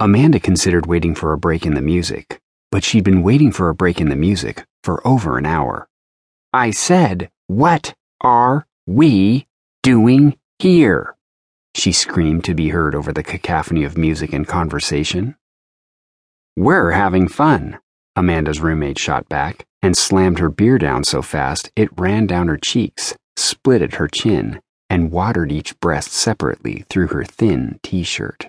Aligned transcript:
Amanda 0.00 0.38
considered 0.38 0.86
waiting 0.86 1.16
for 1.16 1.32
a 1.32 1.38
break 1.38 1.66
in 1.66 1.74
the 1.74 1.82
music, 1.82 2.40
but 2.70 2.84
she'd 2.84 3.02
been 3.02 3.24
waiting 3.24 3.50
for 3.50 3.68
a 3.68 3.74
break 3.74 4.00
in 4.00 4.10
the 4.10 4.14
music 4.14 4.64
for 4.84 5.04
over 5.04 5.38
an 5.38 5.44
hour. 5.44 5.88
I 6.52 6.70
said, 6.70 7.30
What 7.48 7.94
are 8.20 8.68
we 8.86 9.48
doing 9.82 10.38
here? 10.60 11.16
She 11.74 11.90
screamed 11.90 12.44
to 12.44 12.54
be 12.54 12.68
heard 12.68 12.94
over 12.94 13.12
the 13.12 13.24
cacophony 13.24 13.82
of 13.82 13.98
music 13.98 14.32
and 14.32 14.46
conversation. 14.46 15.34
We're 16.56 16.92
having 16.92 17.26
fun, 17.26 17.80
Amanda's 18.14 18.60
roommate 18.60 19.00
shot 19.00 19.28
back 19.28 19.66
and 19.82 19.96
slammed 19.96 20.38
her 20.38 20.48
beer 20.48 20.78
down 20.78 21.02
so 21.02 21.22
fast 21.22 21.72
it 21.74 21.88
ran 21.98 22.28
down 22.28 22.46
her 22.46 22.56
cheeks, 22.56 23.16
split 23.36 23.82
at 23.82 23.94
her 23.94 24.06
chin, 24.06 24.60
and 24.88 25.10
watered 25.10 25.50
each 25.50 25.78
breast 25.80 26.12
separately 26.12 26.84
through 26.88 27.08
her 27.08 27.24
thin 27.24 27.80
t 27.82 28.04
shirt. 28.04 28.48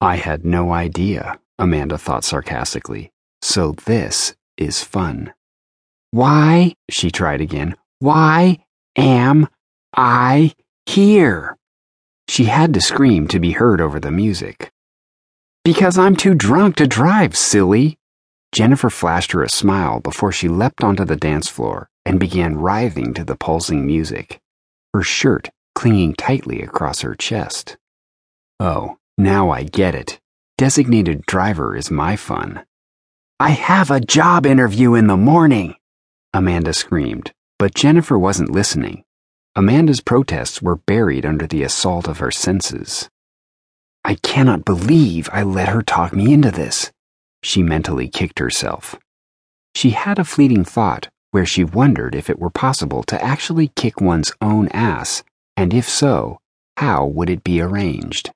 I 0.00 0.16
had 0.16 0.46
no 0.46 0.72
idea, 0.72 1.38
Amanda 1.58 1.98
thought 1.98 2.24
sarcastically. 2.24 3.12
So 3.42 3.72
this 3.72 4.34
is 4.56 4.82
fun. 4.82 5.34
Why, 6.10 6.74
she 6.88 7.10
tried 7.10 7.40
again, 7.40 7.76
why 7.98 8.64
am 8.96 9.48
I 9.94 10.54
here? 10.86 11.56
She 12.28 12.44
had 12.44 12.72
to 12.74 12.80
scream 12.80 13.28
to 13.28 13.38
be 13.38 13.52
heard 13.52 13.80
over 13.80 14.00
the 14.00 14.10
music. 14.10 14.70
Because 15.64 15.98
I'm 15.98 16.16
too 16.16 16.34
drunk 16.34 16.76
to 16.76 16.86
drive, 16.86 17.36
silly. 17.36 17.98
Jennifer 18.52 18.88
flashed 18.88 19.32
her 19.32 19.42
a 19.42 19.50
smile 19.50 20.00
before 20.00 20.32
she 20.32 20.48
leapt 20.48 20.82
onto 20.82 21.04
the 21.04 21.16
dance 21.16 21.48
floor 21.48 21.90
and 22.06 22.18
began 22.18 22.56
writhing 22.56 23.12
to 23.14 23.24
the 23.24 23.36
pulsing 23.36 23.84
music, 23.84 24.40
her 24.94 25.02
shirt 25.02 25.50
clinging 25.74 26.14
tightly 26.14 26.62
across 26.62 27.02
her 27.02 27.14
chest. 27.14 27.76
Oh, 28.58 28.96
now 29.22 29.50
I 29.50 29.62
get 29.62 29.94
it. 29.94 30.18
Designated 30.58 31.24
driver 31.26 31.76
is 31.76 31.90
my 31.90 32.16
fun. 32.16 32.64
I 33.38 33.50
have 33.50 33.90
a 33.90 34.00
job 34.00 34.44
interview 34.44 34.94
in 34.94 35.06
the 35.06 35.16
morning, 35.16 35.74
Amanda 36.32 36.74
screamed, 36.74 37.32
but 37.58 37.74
Jennifer 37.74 38.18
wasn't 38.18 38.50
listening. 38.50 39.04
Amanda's 39.56 40.00
protests 40.00 40.62
were 40.62 40.76
buried 40.76 41.24
under 41.26 41.46
the 41.46 41.62
assault 41.62 42.06
of 42.08 42.18
her 42.18 42.30
senses. 42.30 43.08
I 44.04 44.14
cannot 44.16 44.64
believe 44.64 45.28
I 45.32 45.42
let 45.42 45.68
her 45.68 45.82
talk 45.82 46.12
me 46.12 46.32
into 46.32 46.50
this, 46.50 46.92
she 47.42 47.62
mentally 47.62 48.08
kicked 48.08 48.38
herself. 48.38 48.96
She 49.74 49.90
had 49.90 50.18
a 50.18 50.24
fleeting 50.24 50.64
thought 50.64 51.08
where 51.30 51.46
she 51.46 51.64
wondered 51.64 52.14
if 52.14 52.28
it 52.28 52.38
were 52.38 52.50
possible 52.50 53.02
to 53.04 53.22
actually 53.24 53.68
kick 53.68 54.00
one's 54.00 54.32
own 54.40 54.68
ass, 54.68 55.22
and 55.56 55.72
if 55.72 55.88
so, 55.88 56.38
how 56.76 57.06
would 57.06 57.30
it 57.30 57.44
be 57.44 57.60
arranged? 57.60 58.30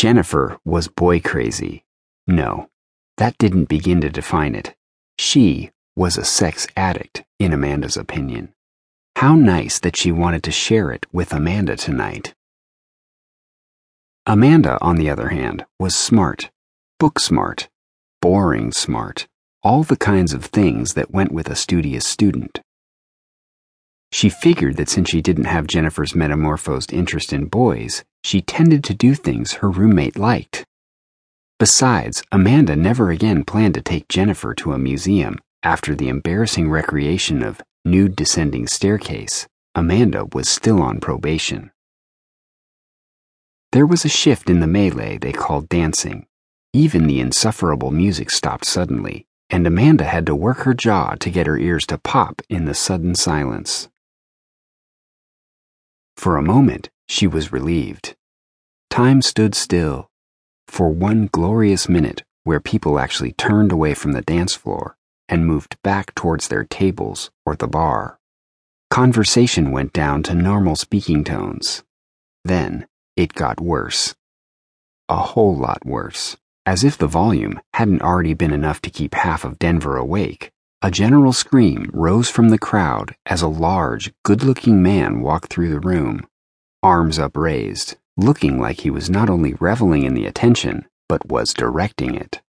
Jennifer 0.00 0.58
was 0.64 0.88
boy 0.88 1.20
crazy. 1.20 1.84
No, 2.26 2.70
that 3.18 3.36
didn't 3.36 3.68
begin 3.68 4.00
to 4.00 4.08
define 4.08 4.54
it. 4.54 4.74
She 5.18 5.72
was 5.94 6.16
a 6.16 6.24
sex 6.24 6.66
addict, 6.74 7.22
in 7.38 7.52
Amanda's 7.52 7.98
opinion. 7.98 8.54
How 9.16 9.34
nice 9.34 9.78
that 9.80 9.98
she 9.98 10.10
wanted 10.10 10.42
to 10.44 10.50
share 10.50 10.90
it 10.90 11.04
with 11.12 11.34
Amanda 11.34 11.76
tonight. 11.76 12.32
Amanda, 14.24 14.78
on 14.80 14.96
the 14.96 15.10
other 15.10 15.28
hand, 15.28 15.66
was 15.78 15.94
smart, 15.94 16.50
book 16.98 17.20
smart, 17.20 17.68
boring 18.22 18.72
smart, 18.72 19.28
all 19.62 19.82
the 19.82 19.98
kinds 19.98 20.32
of 20.32 20.46
things 20.46 20.94
that 20.94 21.10
went 21.10 21.30
with 21.30 21.50
a 21.50 21.54
studious 21.54 22.06
student. 22.06 22.62
She 24.12 24.28
figured 24.28 24.76
that 24.76 24.88
since 24.88 25.08
she 25.08 25.22
didn't 25.22 25.44
have 25.44 25.66
Jennifer's 25.66 26.14
metamorphosed 26.14 26.92
interest 26.92 27.32
in 27.32 27.46
boys, 27.46 28.04
she 28.24 28.40
tended 28.40 28.84
to 28.84 28.94
do 28.94 29.14
things 29.14 29.54
her 29.54 29.70
roommate 29.70 30.18
liked. 30.18 30.64
Besides, 31.58 32.22
Amanda 32.32 32.74
never 32.74 33.10
again 33.10 33.44
planned 33.44 33.74
to 33.74 33.82
take 33.82 34.08
Jennifer 34.08 34.54
to 34.54 34.72
a 34.72 34.78
museum 34.78 35.38
after 35.62 35.94
the 35.94 36.08
embarrassing 36.08 36.70
recreation 36.70 37.42
of 37.42 37.62
nude 37.84 38.16
descending 38.16 38.66
staircase. 38.66 39.46
Amanda 39.74 40.26
was 40.32 40.48
still 40.48 40.82
on 40.82 41.00
probation. 41.00 41.70
There 43.72 43.86
was 43.86 44.04
a 44.04 44.08
shift 44.08 44.50
in 44.50 44.60
the 44.60 44.66
melee 44.66 45.18
they 45.18 45.32
called 45.32 45.68
dancing. 45.68 46.26
Even 46.72 47.06
the 47.06 47.20
insufferable 47.20 47.90
music 47.90 48.30
stopped 48.30 48.64
suddenly, 48.64 49.26
and 49.48 49.66
Amanda 49.66 50.04
had 50.04 50.26
to 50.26 50.34
work 50.34 50.58
her 50.58 50.74
jaw 50.74 51.14
to 51.20 51.30
get 51.30 51.46
her 51.46 51.56
ears 51.56 51.86
to 51.86 51.98
pop 51.98 52.42
in 52.48 52.64
the 52.64 52.74
sudden 52.74 53.14
silence. 53.14 53.88
For 56.20 56.36
a 56.36 56.42
moment, 56.42 56.90
she 57.08 57.26
was 57.26 57.50
relieved. 57.50 58.14
Time 58.90 59.22
stood 59.22 59.54
still, 59.54 60.10
for 60.68 60.90
one 60.90 61.30
glorious 61.32 61.88
minute 61.88 62.24
where 62.44 62.60
people 62.60 62.98
actually 62.98 63.32
turned 63.32 63.72
away 63.72 63.94
from 63.94 64.12
the 64.12 64.20
dance 64.20 64.54
floor 64.54 64.98
and 65.30 65.46
moved 65.46 65.78
back 65.82 66.14
towards 66.14 66.48
their 66.48 66.64
tables 66.64 67.30
or 67.46 67.56
the 67.56 67.66
bar. 67.66 68.18
Conversation 68.90 69.70
went 69.70 69.94
down 69.94 70.22
to 70.24 70.34
normal 70.34 70.76
speaking 70.76 71.24
tones. 71.24 71.84
Then 72.44 72.86
it 73.16 73.32
got 73.32 73.58
worse. 73.58 74.14
A 75.08 75.16
whole 75.16 75.56
lot 75.56 75.86
worse. 75.86 76.36
As 76.66 76.84
if 76.84 76.98
the 76.98 77.06
volume 77.06 77.62
hadn't 77.72 78.02
already 78.02 78.34
been 78.34 78.52
enough 78.52 78.82
to 78.82 78.90
keep 78.90 79.14
half 79.14 79.42
of 79.42 79.58
Denver 79.58 79.96
awake, 79.96 80.52
a 80.82 80.90
general 80.90 81.32
scream 81.32 81.90
rose 81.92 82.30
from 82.30 82.48
the 82.48 82.58
crowd 82.58 83.14
as 83.26 83.42
a 83.42 83.48
large, 83.48 84.12
good 84.24 84.42
looking 84.42 84.82
man 84.82 85.20
walked 85.20 85.52
through 85.52 85.68
the 85.68 85.80
room, 85.80 86.26
arms 86.82 87.18
upraised 87.18 87.96
looking 88.16 88.58
like 88.58 88.80
he 88.80 88.90
was 88.90 89.08
not 89.08 89.30
only 89.30 89.54
reveling 89.54 90.04
in 90.04 90.14
the 90.14 90.26
attention, 90.26 90.86
but 91.08 91.26
was 91.28 91.54
directing 91.54 92.14
it. 92.14 92.40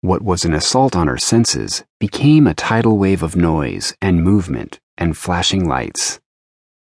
What 0.00 0.22
was 0.22 0.44
an 0.44 0.54
assault 0.54 0.96
on 0.96 1.06
her 1.06 1.18
senses 1.18 1.84
became 2.00 2.46
a 2.46 2.54
tidal 2.54 2.98
wave 2.98 3.22
of 3.22 3.36
noise 3.36 3.94
and 4.00 4.22
movement 4.22 4.80
and 4.98 5.16
flashing 5.16 5.66
lights. 5.68 6.20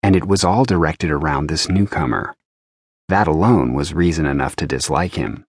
And 0.02 0.14
it 0.14 0.26
was 0.26 0.44
all 0.44 0.64
directed 0.64 1.10
around 1.10 1.48
this 1.48 1.68
newcomer. 1.68 2.34
That 3.08 3.28
alone 3.28 3.72
was 3.72 3.94
reason 3.94 4.26
enough 4.26 4.56
to 4.56 4.66
dislike 4.66 5.14
him. 5.14 5.46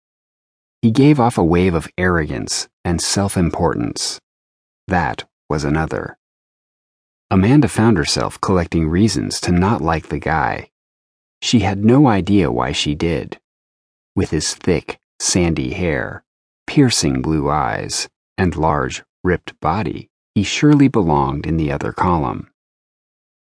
He 0.81 0.91
gave 0.91 1.19
off 1.19 1.37
a 1.37 1.43
wave 1.43 1.73
of 1.73 1.89
arrogance 1.97 2.67
and 2.85 3.01
self 3.01 3.35
importance. 3.35 4.19
That 4.87 5.25
was 5.49 5.63
another. 5.63 6.17
Amanda 7.29 7.67
found 7.67 7.97
herself 7.97 8.39
collecting 8.39 8.87
reasons 8.87 9.41
to 9.41 9.51
not 9.51 9.81
like 9.81 10.07
the 10.07 10.19
guy 10.19 10.69
she 11.41 11.59
had 11.59 11.83
no 11.83 12.07
idea 12.07 12.51
why 12.51 12.71
she 12.71 12.95
did. 12.95 13.39
With 14.15 14.31
his 14.31 14.55
thick, 14.55 14.99
sandy 15.19 15.73
hair, 15.73 16.23
piercing 16.65 17.21
blue 17.21 17.49
eyes, 17.49 18.09
and 18.37 18.55
large, 18.55 19.03
ripped 19.23 19.59
body, 19.59 20.09
he 20.35 20.43
surely 20.43 20.87
belonged 20.87 21.45
in 21.45 21.57
the 21.57 21.71
other 21.71 21.91
column. 21.91 22.49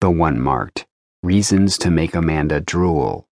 The 0.00 0.10
one 0.10 0.40
marked, 0.40 0.86
Reasons 1.22 1.78
to 1.78 1.90
Make 1.90 2.14
Amanda 2.14 2.60
Drool. 2.60 3.28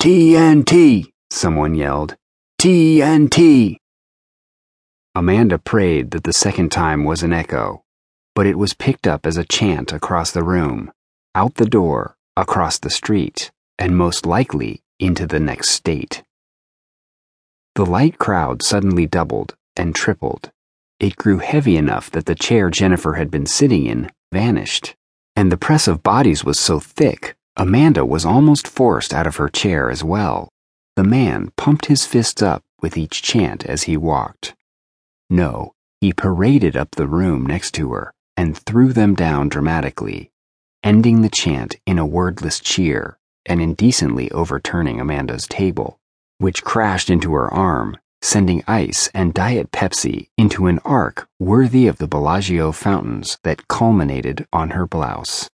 TNT! 0.00 1.06
Someone 1.30 1.74
yelled. 1.74 2.16
TNT! 2.60 3.78
Amanda 5.16 5.56
prayed 5.56 6.10
that 6.10 6.24
the 6.24 6.32
second 6.34 6.70
time 6.70 7.02
was 7.02 7.22
an 7.22 7.32
echo, 7.32 7.82
but 8.34 8.46
it 8.46 8.58
was 8.58 8.74
picked 8.74 9.06
up 9.06 9.24
as 9.24 9.38
a 9.38 9.46
chant 9.46 9.90
across 9.90 10.30
the 10.30 10.42
room, 10.42 10.92
out 11.34 11.54
the 11.54 11.64
door, 11.64 12.18
across 12.36 12.78
the 12.78 12.90
street, 12.90 13.50
and 13.78 13.96
most 13.96 14.26
likely 14.26 14.82
into 14.98 15.26
the 15.26 15.40
next 15.40 15.70
state. 15.70 16.22
The 17.76 17.86
light 17.86 18.18
crowd 18.18 18.62
suddenly 18.62 19.06
doubled 19.06 19.56
and 19.74 19.94
tripled. 19.94 20.50
It 21.00 21.16
grew 21.16 21.38
heavy 21.38 21.78
enough 21.78 22.10
that 22.10 22.26
the 22.26 22.34
chair 22.34 22.68
Jennifer 22.68 23.14
had 23.14 23.30
been 23.30 23.46
sitting 23.46 23.86
in 23.86 24.10
vanished, 24.34 24.94
and 25.34 25.50
the 25.50 25.56
press 25.56 25.88
of 25.88 26.02
bodies 26.02 26.44
was 26.44 26.58
so 26.58 26.78
thick, 26.78 27.36
Amanda 27.56 28.04
was 28.04 28.26
almost 28.26 28.68
forced 28.68 29.14
out 29.14 29.26
of 29.26 29.36
her 29.36 29.48
chair 29.48 29.90
as 29.90 30.04
well. 30.04 30.50
The 30.94 31.04
man 31.04 31.52
pumped 31.56 31.86
his 31.86 32.04
fists 32.04 32.42
up 32.42 32.62
with 32.82 32.98
each 32.98 33.22
chant 33.22 33.64
as 33.64 33.84
he 33.84 33.96
walked. 33.96 34.52
No, 35.30 35.72
he 36.00 36.12
paraded 36.12 36.76
up 36.76 36.92
the 36.92 37.06
room 37.06 37.46
next 37.46 37.72
to 37.72 37.92
her 37.92 38.12
and 38.36 38.56
threw 38.56 38.92
them 38.92 39.14
down 39.14 39.48
dramatically 39.48 40.30
ending 40.86 41.20
the 41.20 41.28
chant 41.28 41.74
in 41.84 41.98
a 41.98 42.06
wordless 42.06 42.60
cheer 42.60 43.18
and 43.44 43.60
indecently 43.60 44.30
overturning 44.30 45.00
Amanda's 45.00 45.48
table, 45.48 45.98
which 46.38 46.62
crashed 46.62 47.10
into 47.10 47.34
her 47.34 47.52
arm, 47.52 47.96
sending 48.22 48.62
ice 48.68 49.08
and 49.12 49.34
Diet 49.34 49.72
Pepsi 49.72 50.28
into 50.38 50.68
an 50.68 50.78
arc 50.84 51.28
worthy 51.40 51.88
of 51.88 51.98
the 51.98 52.06
Bellagio 52.06 52.70
fountains 52.70 53.36
that 53.42 53.66
culminated 53.66 54.46
on 54.52 54.70
her 54.70 54.86
blouse. 54.86 55.50